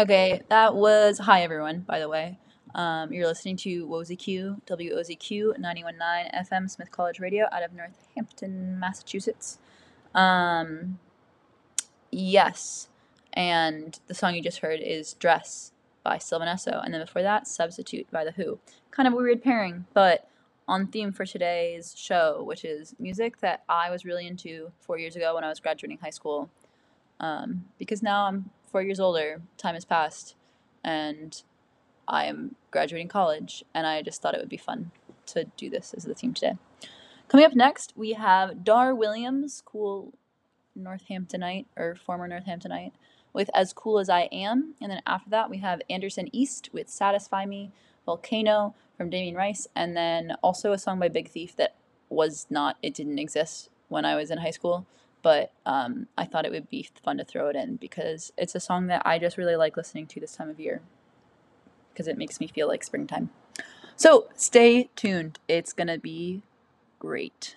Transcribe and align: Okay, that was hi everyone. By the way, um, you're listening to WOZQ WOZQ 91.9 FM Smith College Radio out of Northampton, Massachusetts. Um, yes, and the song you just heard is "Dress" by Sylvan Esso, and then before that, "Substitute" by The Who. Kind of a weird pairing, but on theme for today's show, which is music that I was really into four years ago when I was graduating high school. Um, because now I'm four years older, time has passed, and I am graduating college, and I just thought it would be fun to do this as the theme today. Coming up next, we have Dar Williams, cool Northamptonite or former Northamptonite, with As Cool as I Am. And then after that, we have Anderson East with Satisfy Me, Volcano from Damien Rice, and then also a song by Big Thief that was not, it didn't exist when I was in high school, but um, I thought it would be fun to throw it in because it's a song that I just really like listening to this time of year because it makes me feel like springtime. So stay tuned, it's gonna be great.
Okay, 0.00 0.40
that 0.48 0.74
was 0.74 1.18
hi 1.18 1.42
everyone. 1.42 1.80
By 1.80 1.98
the 1.98 2.08
way, 2.08 2.38
um, 2.74 3.12
you're 3.12 3.26
listening 3.26 3.58
to 3.58 3.86
WOZQ 3.86 4.62
WOZQ 4.66 5.58
91.9 5.60 6.48
FM 6.50 6.70
Smith 6.70 6.90
College 6.90 7.20
Radio 7.20 7.44
out 7.52 7.62
of 7.62 7.74
Northampton, 7.74 8.80
Massachusetts. 8.80 9.58
Um, 10.14 10.98
yes, 12.10 12.88
and 13.34 14.00
the 14.06 14.14
song 14.14 14.34
you 14.34 14.42
just 14.42 14.60
heard 14.60 14.80
is 14.80 15.12
"Dress" 15.12 15.72
by 16.02 16.16
Sylvan 16.16 16.48
Esso, 16.48 16.82
and 16.82 16.94
then 16.94 17.02
before 17.02 17.22
that, 17.22 17.46
"Substitute" 17.46 18.10
by 18.10 18.24
The 18.24 18.32
Who. 18.32 18.60
Kind 18.90 19.06
of 19.06 19.12
a 19.12 19.16
weird 19.16 19.42
pairing, 19.42 19.84
but 19.92 20.26
on 20.66 20.86
theme 20.86 21.12
for 21.12 21.26
today's 21.26 21.94
show, 21.98 22.42
which 22.42 22.64
is 22.64 22.94
music 22.98 23.40
that 23.40 23.62
I 23.68 23.90
was 23.90 24.06
really 24.06 24.26
into 24.26 24.72
four 24.80 24.98
years 24.98 25.16
ago 25.16 25.34
when 25.34 25.44
I 25.44 25.50
was 25.50 25.60
graduating 25.60 25.98
high 25.98 26.10
school. 26.10 26.48
Um, 27.20 27.66
because 27.78 28.02
now 28.02 28.24
I'm 28.24 28.50
four 28.72 28.82
years 28.82 28.98
older, 28.98 29.42
time 29.58 29.74
has 29.74 29.84
passed, 29.84 30.34
and 30.82 31.42
I 32.08 32.24
am 32.24 32.56
graduating 32.70 33.08
college, 33.08 33.62
and 33.74 33.86
I 33.86 34.02
just 34.02 34.20
thought 34.20 34.34
it 34.34 34.40
would 34.40 34.48
be 34.48 34.56
fun 34.56 34.90
to 35.26 35.44
do 35.56 35.70
this 35.70 35.94
as 35.94 36.04
the 36.04 36.14
theme 36.14 36.34
today. 36.34 36.56
Coming 37.28 37.46
up 37.46 37.54
next, 37.54 37.92
we 37.94 38.14
have 38.14 38.64
Dar 38.64 38.94
Williams, 38.94 39.62
cool 39.64 40.12
Northamptonite 40.76 41.66
or 41.76 41.94
former 41.94 42.26
Northamptonite, 42.26 42.92
with 43.32 43.50
As 43.54 43.72
Cool 43.72 43.98
as 43.98 44.08
I 44.08 44.22
Am. 44.32 44.74
And 44.80 44.90
then 44.90 45.00
after 45.06 45.30
that, 45.30 45.48
we 45.48 45.58
have 45.58 45.80
Anderson 45.88 46.28
East 46.32 46.70
with 46.72 46.88
Satisfy 46.88 47.46
Me, 47.46 47.70
Volcano 48.04 48.74
from 48.96 49.10
Damien 49.10 49.34
Rice, 49.34 49.66
and 49.74 49.96
then 49.96 50.34
also 50.42 50.72
a 50.72 50.78
song 50.78 50.98
by 50.98 51.08
Big 51.08 51.28
Thief 51.28 51.56
that 51.56 51.76
was 52.08 52.46
not, 52.50 52.76
it 52.82 52.94
didn't 52.94 53.18
exist 53.18 53.70
when 53.88 54.04
I 54.04 54.16
was 54.16 54.30
in 54.30 54.38
high 54.38 54.50
school, 54.50 54.86
but 55.22 55.52
um, 55.64 56.08
I 56.18 56.24
thought 56.24 56.44
it 56.44 56.52
would 56.52 56.68
be 56.68 56.88
fun 57.02 57.18
to 57.18 57.24
throw 57.24 57.48
it 57.48 57.56
in 57.56 57.76
because 57.76 58.32
it's 58.36 58.54
a 58.54 58.60
song 58.60 58.88
that 58.88 59.02
I 59.04 59.18
just 59.18 59.38
really 59.38 59.56
like 59.56 59.76
listening 59.76 60.06
to 60.08 60.20
this 60.20 60.36
time 60.36 60.50
of 60.50 60.60
year 60.60 60.82
because 61.92 62.08
it 62.08 62.18
makes 62.18 62.40
me 62.40 62.46
feel 62.46 62.68
like 62.68 62.82
springtime. 62.82 63.30
So 63.96 64.28
stay 64.34 64.90
tuned, 64.96 65.38
it's 65.48 65.72
gonna 65.72 65.98
be 65.98 66.42
great. 66.98 67.56